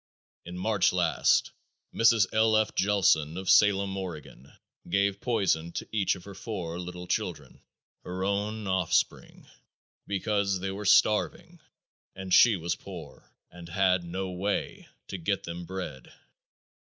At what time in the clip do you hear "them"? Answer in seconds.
15.43-15.65